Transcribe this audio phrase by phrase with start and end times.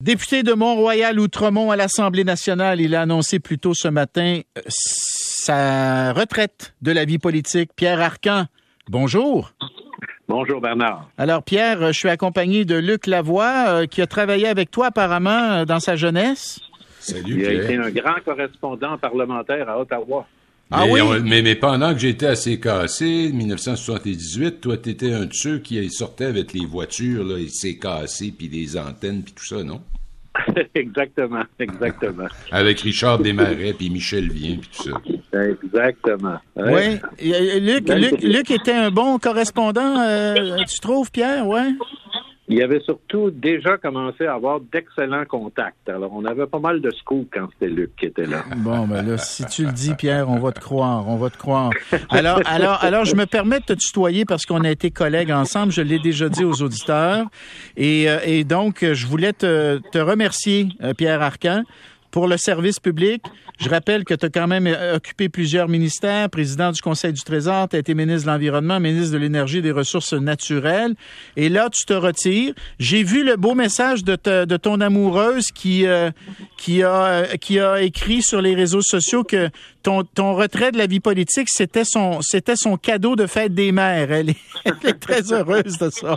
[0.00, 6.12] Député de Mont-Royal-Outremont à l'Assemblée nationale, il a annoncé plus tôt ce matin euh, sa
[6.12, 7.72] retraite de la vie politique.
[7.74, 8.44] Pierre Arcan,
[8.88, 9.54] bonjour.
[10.28, 11.10] Bonjour Bernard.
[11.18, 15.30] Alors Pierre, je suis accompagné de Luc Lavoie euh, qui a travaillé avec toi apparemment
[15.30, 16.60] euh, dans sa jeunesse.
[17.00, 20.28] Salut Il a été un grand correspondant parlementaire à Ottawa.
[20.70, 21.42] Ah mais, oui?
[21.42, 26.52] mais, pendant que j'étais à CKC, 1978, toi, t'étais un de ceux qui sortait avec
[26.52, 29.80] les voitures, là, les CKC, puis les antennes, puis tout ça, non?
[30.74, 32.26] exactement, exactement.
[32.50, 35.40] Avec Richard Desmarais, puis Michel Vien, puis tout ça.
[35.40, 36.38] Exactement.
[36.56, 36.98] Oui.
[37.60, 41.70] Luc, Luc, Luc, était un bon correspondant, euh, tu trouves, Pierre, ouais?
[42.48, 45.88] Il avait surtout déjà commencé à avoir d'excellents contacts.
[45.88, 48.44] Alors, on avait pas mal de scoops quand c'était Luc qui était là.
[48.56, 51.36] Bon, ben là, si tu le dis, Pierre, on va te croire, on va te
[51.36, 51.70] croire.
[52.10, 55.72] Alors, alors, alors, je me permets de te tutoyer parce qu'on a été collègues ensemble.
[55.72, 57.26] Je l'ai déjà dit aux auditeurs.
[57.76, 61.62] Et, euh, et donc, je voulais te, te remercier, euh, Pierre Arcan,
[62.10, 63.22] pour le service public.
[63.58, 67.22] Je rappelle que tu as quand même euh, occupé plusieurs ministères, président du Conseil du
[67.22, 70.94] Trésor, tu as été ministre de l'Environnement, ministre de l'Énergie et des Ressources naturelles.
[71.36, 72.54] Et là, tu te retires.
[72.78, 76.10] J'ai vu le beau message de, de ton amoureuse qui, euh,
[76.56, 79.48] qui, a, qui a écrit sur les réseaux sociaux que
[79.82, 83.72] ton, ton retrait de la vie politique, c'était son, c'était son cadeau de fête des
[83.72, 84.12] mères.
[84.12, 86.16] Elle est, elle est très heureuse de ça.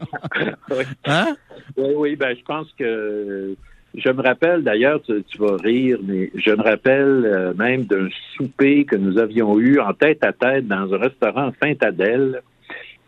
[0.70, 0.84] oui.
[1.06, 1.36] Hein?
[1.76, 3.56] Oui, oui, ben, je pense que
[3.94, 8.84] je me rappelle d'ailleurs, tu, vas rire, mais je me rappelle euh, même d'un souper
[8.84, 12.42] que nous avions eu en tête à tête dans un restaurant Saint-Adèle.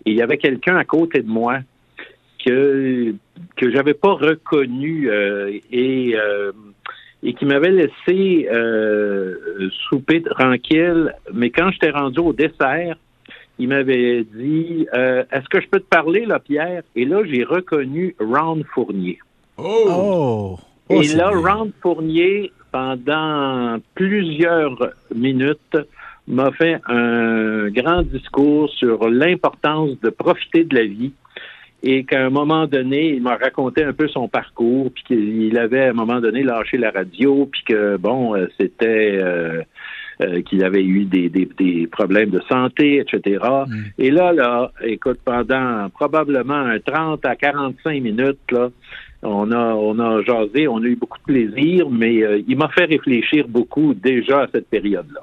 [0.05, 1.61] Et il y avait quelqu'un à côté de moi
[2.45, 3.15] que
[3.57, 6.53] que j'avais pas reconnu euh, et euh,
[7.23, 8.47] et qui m'avait laissé
[9.89, 11.15] souper tranquille.
[11.33, 12.97] Mais quand j'étais rendu au dessert,
[13.59, 16.83] il m'avait dit Est-ce que je peux te parler, là, Pierre?
[16.95, 19.19] Et là, j'ai reconnu Ron Fournier.
[19.57, 19.87] Oh!
[19.89, 20.59] oh.
[20.89, 25.77] Oh, Et là, Ron Fournier, pendant plusieurs minutes,
[26.27, 31.13] m'a fait un grand discours sur l'importance de profiter de la vie
[31.83, 35.85] et qu'à un moment donné, il m'a raconté un peu son parcours, puis qu'il avait
[35.85, 39.63] à un moment donné lâché la radio, puis que bon, euh, c'était euh,
[40.21, 43.45] euh, qu'il avait eu des, des, des, problèmes de santé, etc.
[43.67, 43.83] Mm.
[43.99, 48.71] Et là, là, écoute, pendant probablement 30 à 45 minutes, là,
[49.23, 52.69] on a, on a jasé, on a eu beaucoup de plaisir, mais euh, il m'a
[52.69, 55.21] fait réfléchir beaucoup déjà à cette période-là.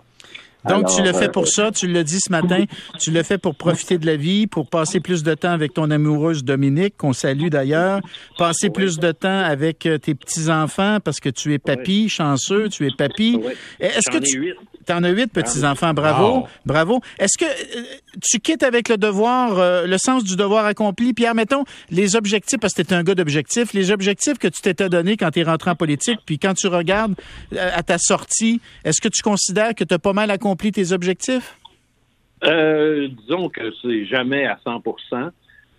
[0.67, 2.65] Donc, tu le fais pour euh, ça, tu l'as dit ce matin,
[2.99, 5.89] tu le fais pour profiter de la vie, pour passer plus de temps avec ton
[5.89, 8.01] amoureuse Dominique, qu'on salue d'ailleurs,
[8.37, 12.85] passer plus de temps avec euh, tes petits-enfants parce que tu es papy, chanceux, tu
[12.85, 13.39] es papy.
[13.79, 14.55] Est-ce que tu...
[14.87, 17.01] T'en as huit petits-enfants, bravo, bravo.
[17.19, 17.83] Est-ce que euh,
[18.19, 21.13] tu quittes avec le devoir, le sens du devoir accompli?
[21.13, 24.89] Pierre, mettons, les objectifs, parce que t'es un gars d'objectifs, les objectifs que tu t'étais
[24.89, 27.13] donné quand tu es rentré en politique, puis quand tu regardes
[27.55, 31.57] à ta sortie, est-ce que tu considères que tu as pas mal accompli tes objectifs?
[32.43, 35.31] Euh, disons que c'est jamais à 100%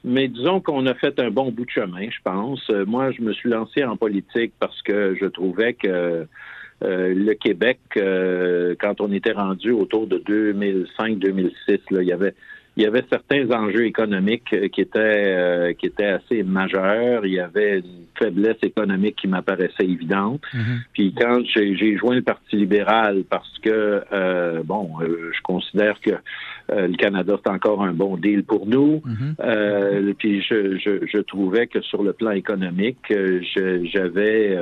[0.05, 2.61] mais disons qu'on a fait un bon bout de chemin, je pense.
[2.71, 6.27] Euh, moi, je me suis lancé en politique parce que je trouvais que
[6.83, 7.79] euh, le Québec,
[8.81, 12.35] quand on était rendu autour de 2005-2006, il y avait
[12.77, 17.27] il y avait certains enjeux économiques qui étaient qui étaient assez majeurs.
[17.27, 20.41] Il y avait une faiblesse économique qui m'apparaissait évidente.
[20.55, 20.79] Mm-hmm.
[20.93, 26.11] Puis quand j'ai joint le Parti libéral parce que euh, bon, euh, je considère que
[26.71, 29.03] euh, le Canada c'est encore un bon deal pour nous.
[29.07, 30.15] Mm-hmm.
[30.15, 33.13] puis je, je, je, trouvais que sur le plan économique,
[33.93, 34.59] j'avais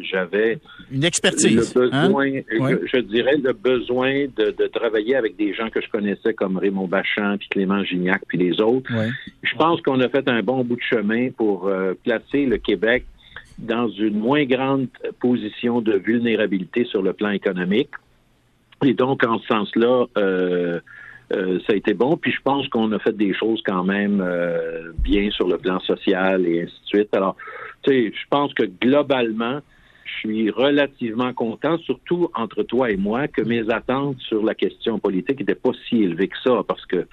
[0.00, 0.58] j'avais
[0.90, 1.74] une expertise.
[1.74, 2.08] Le hein?
[2.08, 2.30] besoin,
[2.92, 6.86] je, dirais le besoin de, de, travailler avec des gens que je connaissais comme Raymond
[6.86, 8.90] Bachand, puis Clément Gignac, puis les autres.
[9.42, 11.70] Je pense qu'on a fait un bon bout de chemin pour
[12.04, 13.04] placer le Québec
[13.58, 14.88] dans une moins grande
[15.20, 17.90] position de vulnérabilité sur le plan économique.
[18.84, 20.80] Et donc, en ce sens-là, euh,
[21.32, 22.16] euh, ça a été bon.
[22.16, 25.80] Puis je pense qu'on a fait des choses quand même euh, bien sur le plan
[25.80, 27.14] social et ainsi de suite.
[27.14, 27.36] Alors,
[27.82, 29.60] tu sais, je pense que globalement,
[30.04, 34.98] je suis relativement content, surtout entre toi et moi, que mes attentes sur la question
[34.98, 37.06] politique n'étaient pas si élevées que ça, parce que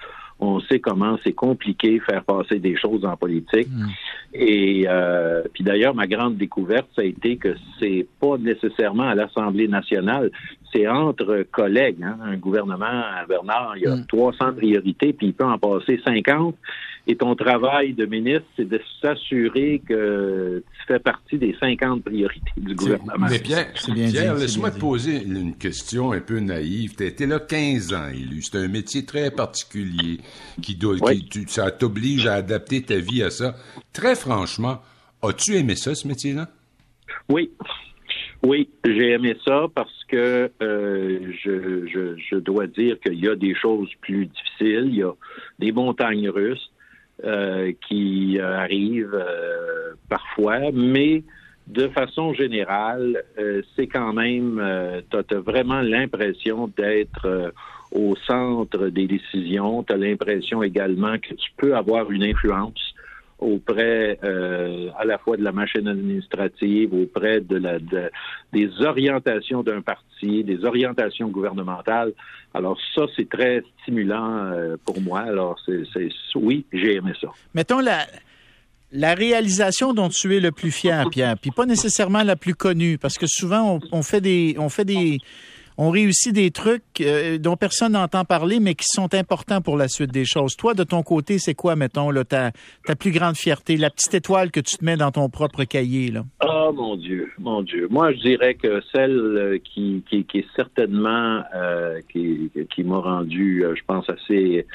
[0.44, 3.68] on sait comment c'est compliqué faire passer des choses en politique.
[3.70, 3.86] Mm.
[4.34, 9.14] Et euh, puis d'ailleurs, ma grande découverte, ça a été que c'est pas nécessairement à
[9.14, 10.30] l'Assemblée nationale,
[10.72, 12.02] c'est entre collègues.
[12.02, 12.18] Hein.
[12.24, 14.56] Un gouvernement, Bernard, il y a 300 mm.
[14.56, 16.56] priorités, puis il peut en passer 50.
[17.06, 22.52] Et ton travail de ministre, c'est de s'assurer que tu fais partie des 50 priorités
[22.56, 23.26] du gouvernement.
[23.30, 26.96] Mais Pierre, Pierre laisse-moi te poser une question un peu naïve.
[26.96, 28.40] Tu été là 15 ans élu.
[28.40, 30.20] C'est un métier très particulier
[30.62, 33.54] qui, doit, qui ça t'oblige à adapter ta vie à ça.
[33.92, 34.80] Très franchement,
[35.22, 36.48] as-tu aimé ça, ce métier-là?
[37.28, 37.50] Oui.
[38.42, 43.54] Oui, j'ai aimé ça parce que euh, je, je, dois dire qu'il y a des
[43.54, 44.88] choses plus difficiles.
[44.88, 45.12] Il y a
[45.58, 46.70] des montagnes russes
[47.24, 49.24] euh, qui euh, arrivent
[50.08, 51.22] parfois, mais
[51.66, 53.24] de façon générale,
[53.74, 54.62] c'est quand même,
[55.10, 57.52] tu as, vraiment l'impression d'être
[57.90, 59.82] au centre des décisions.
[59.82, 62.83] Tu as l'impression également que tu peux avoir une influence
[63.44, 67.78] auprès euh, à la fois de la machine administrative, auprès de la
[68.52, 72.12] des orientations d'un parti, des orientations gouvernementales.
[72.54, 75.20] Alors ça, c'est très stimulant euh, pour moi.
[75.20, 77.28] Alors c'est oui, j'ai aimé ça.
[77.54, 78.06] Mettons la
[78.92, 82.96] la réalisation dont tu es le plus fier, Pierre, puis pas nécessairement la plus connue,
[82.96, 85.18] parce que souvent on fait des on fait des
[85.76, 89.88] on réussit des trucs euh, dont personne n'entend parler, mais qui sont importants pour la
[89.88, 90.56] suite des choses.
[90.56, 92.52] Toi, de ton côté, c'est quoi, mettons, là, ta,
[92.86, 96.10] ta plus grande fierté, la petite étoile que tu te mets dans ton propre cahier?
[96.10, 96.24] Là?
[96.44, 97.88] Oh mon Dieu, mon Dieu.
[97.90, 103.82] Moi, je dirais que celle euh, qui, est certainement euh, qui, qui m'a rendu, je
[103.86, 104.66] pense, assez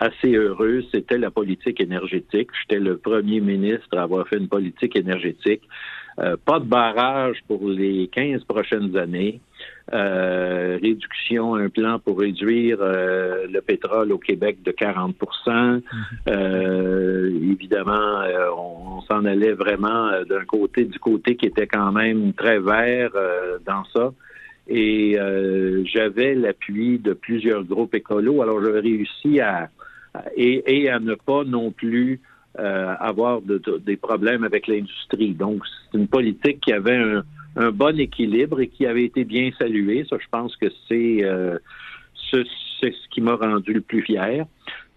[0.00, 2.50] assez heureux, c'était la politique énergétique.
[2.62, 5.62] J'étais le premier ministre à avoir fait une politique énergétique.
[6.16, 9.40] pas de barrage pour les 15 prochaines années.
[9.94, 15.16] Euh, réduction, un plan pour réduire euh, le pétrole au Québec de 40
[15.46, 15.80] mhm.
[16.28, 18.20] euh, Évidemment,
[18.54, 23.12] on, s'en allait vraiment d'un côté, du côté qui était quand même très vert
[23.64, 24.12] dans ça.
[24.68, 25.16] Et
[25.90, 28.42] j'avais l'appui de plusieurs groupes écolos.
[28.42, 29.70] Alors, j'avais réussi à,
[30.36, 32.20] et, et, à ne pas non plus
[32.54, 35.32] avoir des problèmes avec l'industrie.
[35.32, 37.24] Donc, c'est une politique qui avait un,
[37.58, 40.06] un bon équilibre et qui avait été bien salué.
[40.08, 41.58] Ça, je pense que c'est euh,
[42.14, 42.44] ce,
[42.80, 44.46] ce qui m'a rendu le plus fier.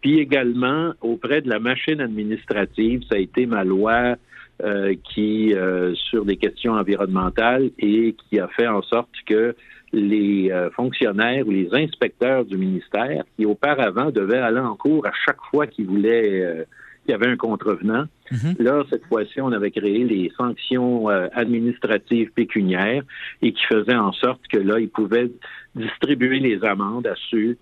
[0.02, 4.16] Puis également, auprès de la machine administrative, ça a été ma loi
[4.63, 9.56] euh, qui, euh, sur des questions environnementales et qui a fait en sorte que
[9.94, 15.42] les fonctionnaires ou les inspecteurs du ministère, qui auparavant devaient aller en cours à chaque
[15.52, 16.66] fois qu'ils voulaient
[17.03, 18.06] qu'il y avait un contrevenant.
[18.31, 18.56] Mhm.
[18.59, 23.03] Là, cette fois-ci, on avait créé les sanctions euh, administratives pécuniaires
[23.42, 25.31] et qui faisaient en sorte que là, ils pouvaient
[25.75, 27.57] distribuer les amendes à ceux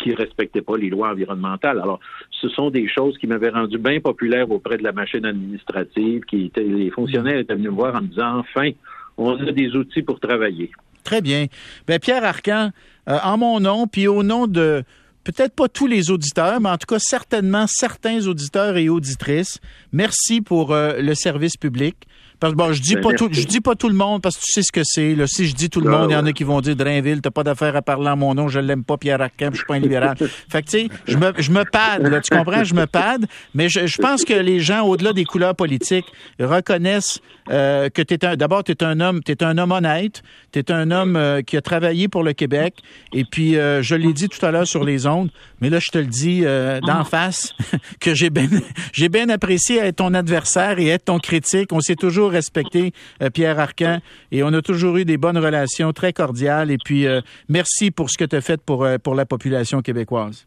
[0.00, 1.78] qui ne respectaient pas les lois environnementales.
[1.78, 2.00] Alors,
[2.30, 6.52] ce sont des choses qui m'avaient rendu bien populaire auprès de la machine administrative, qui
[6.56, 8.70] les fonctionnaires étaient venus me voir en me disant, enfin,
[9.16, 10.70] on a des outils pour travailler.
[11.02, 11.46] Très bien.
[11.86, 12.70] Bien, Pierre Arcan,
[13.08, 14.82] euh, en mon nom, puis au nom de
[15.26, 19.58] peut-être pas tous les auditeurs, mais en tout cas certainement certains auditeurs et auditrices.
[19.92, 21.96] Merci pour euh, le service public.
[22.38, 24.36] Parce que bon, je dis ben, pas tout, je dis pas tout le monde parce
[24.36, 25.16] que tu sais ce que c'est.
[25.26, 27.20] Si je dis tout le ah monde, il y en a qui vont dire Drainville,
[27.20, 29.66] t'as pas d'affaire à parler en mon nom, je l'aime pas, Pierre Arcamp, je suis
[29.66, 30.16] pas un libéral.
[30.48, 33.26] fait que tu sais, je me, je me pade, là, tu comprends, je me pade,
[33.54, 36.06] mais je, je pense que les gens, au-delà des couleurs politiques,
[36.38, 40.90] reconnaissent euh, que t'es un, d'abord t'es un homme, t'es un homme honnête, t'es un
[40.90, 42.74] homme euh, qui a travaillé pour le Québec,
[43.12, 45.30] et puis euh, je l'ai dit tout à l'heure sur les ondes,
[45.60, 46.44] mais là je te le dis
[46.86, 47.54] d'en face
[48.00, 48.48] que j'ai bien,
[48.92, 51.72] j'ai bien apprécié être ton adversaire et être ton critique.
[51.72, 52.92] On s'est toujours respecté,
[53.22, 54.00] euh, Pierre Arcan,
[54.32, 56.70] et on a toujours eu des bonnes relations très cordiales.
[56.70, 59.82] Et puis, euh, merci pour ce que tu as fait pour, euh, pour la population
[59.82, 60.46] québécoise.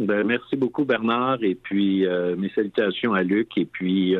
[0.00, 1.38] Ben, merci beaucoup, Bernard.
[1.42, 2.06] Et puis,
[2.38, 3.48] mes salutations à Luc.
[3.56, 4.16] Et puis,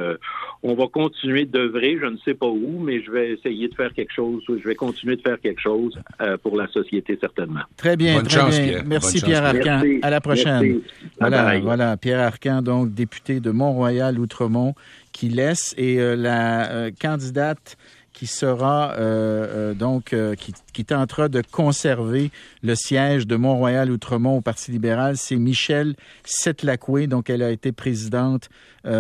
[0.62, 1.99] on va continuer d'œuvrer.
[2.00, 4.43] Je ne sais pas où, mais je vais essayer de faire quelque chose.
[4.49, 5.99] Je vais continuer de faire quelque chose
[6.43, 7.61] pour la société, certainement.
[7.76, 8.16] Très bien.
[8.16, 8.85] Bonne chance, Pierre.
[8.87, 9.83] Merci, Pierre Arcan.
[10.02, 10.81] À la prochaine.
[11.19, 14.75] Voilà, voilà, Pierre Arcan, donc député de Mont-Royal-Outremont
[15.12, 17.76] qui laisse et euh, la euh, candidate
[18.12, 22.31] qui sera euh, donc qui, qui, tentera de conserver
[22.62, 27.07] le siège de Mont-Royal-Outremont au Parti libéral, c'est Michelle Setlacoué.
[27.07, 28.49] Donc, elle a été présidente,
[28.85, 28.90] elle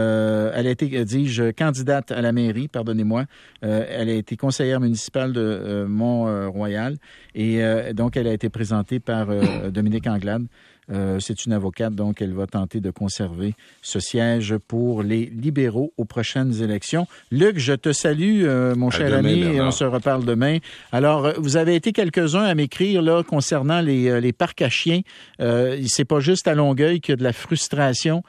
[0.66, 3.24] a été, dis-je, candidate à la mairie, pardonnez-moi.
[3.62, 6.96] elle a été conseillère municipale de Mont-Royal
[7.34, 7.62] et
[7.94, 9.28] donc elle a été présentée par
[9.70, 10.46] Dominique Anglade.
[10.90, 15.92] Euh, c'est une avocate, donc elle va tenter de conserver ce siège pour les libéraux
[15.96, 17.06] aux prochaines élections.
[17.30, 20.58] Luc, je te salue, euh, mon cher ami, et on se reparle demain.
[20.92, 25.00] Alors, euh, vous avez été quelques-uns à m'écrire là concernant les, les parcs à chiens.
[25.40, 28.22] Euh, c'est pas juste à Longueuil qu'il y a de la frustration.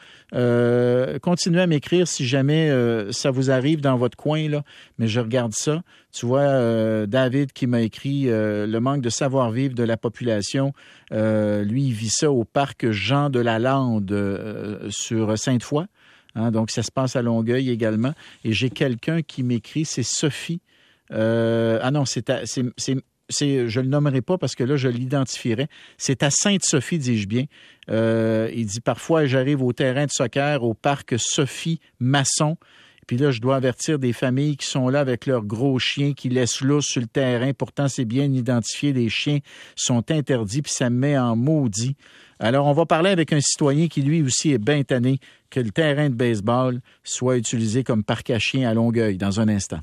[1.22, 2.72] continuez à m'écrire si jamais
[3.12, 4.64] ça vous arrive dans votre coin, là,
[4.98, 5.82] mais je regarde ça.
[6.12, 10.74] Tu vois, David qui m'a écrit le manque de savoir-vivre de la population.
[11.12, 15.86] lui, il vit ça au parc Jean de la Lande euh, sur Sainte-Foy.
[16.36, 18.14] Hein, donc, ça se passe à Longueuil également.
[18.44, 20.62] Et j'ai quelqu'un qui m'écrit, c'est Sophie.
[21.12, 22.24] Euh, ah non, c'est,
[23.38, 25.68] je le nommerai pas parce que là, je l'identifierai.
[25.98, 27.46] C'est à Sainte-Sophie, dis-je bien.
[27.90, 32.58] Euh, il dit parfois, j'arrive au terrain de soccer au parc Sophie Masson
[33.08, 36.30] Puis là, je dois avertir des familles qui sont là avec leurs gros chiens qui
[36.30, 37.52] laissent l'eau sur le terrain.
[37.54, 38.94] Pourtant, c'est bien identifié.
[38.94, 39.40] Les chiens
[39.76, 41.96] sont interdits, puis ça me met en maudit.
[42.40, 45.72] Alors, on va parler avec un citoyen qui, lui aussi, est bien tanné que le
[45.72, 49.80] terrain de baseball soit utilisé comme parc à chiens à Longueuil dans un instant.